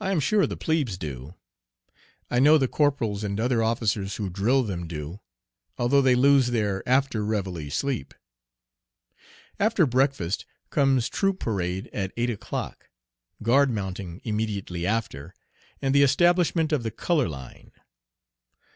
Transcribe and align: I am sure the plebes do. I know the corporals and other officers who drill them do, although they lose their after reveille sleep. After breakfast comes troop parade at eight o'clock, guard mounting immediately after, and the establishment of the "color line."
I 0.00 0.10
am 0.10 0.18
sure 0.18 0.48
the 0.48 0.56
plebes 0.56 0.98
do. 0.98 1.36
I 2.28 2.40
know 2.40 2.58
the 2.58 2.66
corporals 2.66 3.22
and 3.22 3.38
other 3.38 3.62
officers 3.62 4.16
who 4.16 4.28
drill 4.28 4.64
them 4.64 4.88
do, 4.88 5.20
although 5.78 6.02
they 6.02 6.16
lose 6.16 6.48
their 6.48 6.82
after 6.88 7.24
reveille 7.24 7.70
sleep. 7.70 8.14
After 9.60 9.86
breakfast 9.86 10.44
comes 10.70 11.08
troop 11.08 11.38
parade 11.38 11.88
at 11.92 12.10
eight 12.16 12.30
o'clock, 12.30 12.88
guard 13.44 13.70
mounting 13.70 14.20
immediately 14.24 14.84
after, 14.88 15.32
and 15.80 15.94
the 15.94 16.02
establishment 16.02 16.72
of 16.72 16.82
the 16.82 16.90
"color 16.90 17.28
line." 17.28 17.70